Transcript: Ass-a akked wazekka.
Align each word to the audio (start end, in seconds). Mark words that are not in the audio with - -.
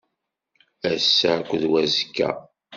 Ass-a 0.93 1.29
akked 1.35 1.63
wazekka. 1.71 2.29